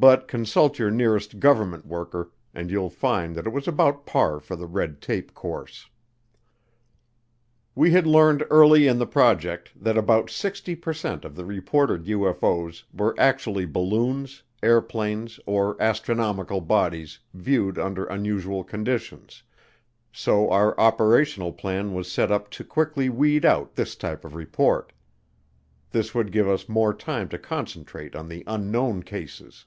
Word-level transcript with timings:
But 0.00 0.28
consult 0.28 0.78
your 0.78 0.92
nearest 0.92 1.40
government 1.40 1.84
worker 1.84 2.30
and 2.54 2.70
you'll 2.70 2.88
find 2.88 3.34
that 3.34 3.48
it 3.48 3.52
was 3.52 3.66
about 3.66 4.06
par 4.06 4.38
for 4.38 4.54
the 4.54 4.64
red 4.68 5.02
tape 5.02 5.34
course. 5.34 5.90
We 7.74 7.90
had 7.90 8.06
learned 8.06 8.46
early 8.48 8.86
in 8.86 9.00
the 9.00 9.08
project 9.08 9.72
that 9.74 9.98
about 9.98 10.30
60 10.30 10.76
per 10.76 10.92
cent 10.92 11.24
of 11.24 11.34
the 11.34 11.44
reported 11.44 12.04
UFO's 12.04 12.84
were 12.94 13.18
actually 13.18 13.66
balloons, 13.66 14.44
airplanes, 14.62 15.40
or 15.46 15.76
astronomical 15.82 16.60
bodies 16.60 17.18
viewed 17.34 17.76
under 17.76 18.04
unusual 18.04 18.62
conditions, 18.62 19.42
so 20.12 20.48
our 20.48 20.78
operational 20.78 21.52
plan 21.52 21.92
was 21.92 22.08
set 22.08 22.30
up 22.30 22.50
to 22.50 22.62
quickly 22.62 23.08
weed 23.08 23.44
out 23.44 23.74
this 23.74 23.96
type 23.96 24.24
of 24.24 24.36
report. 24.36 24.92
This 25.90 26.14
would 26.14 26.30
give 26.30 26.46
us 26.46 26.68
more 26.68 26.94
time 26.94 27.28
to 27.30 27.36
concentrate 27.38 28.14
on 28.14 28.28
the 28.28 28.44
unknown 28.46 29.02
cases. 29.02 29.64